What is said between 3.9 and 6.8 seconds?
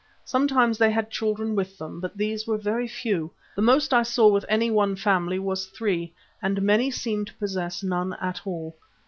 I saw with any one family was three, and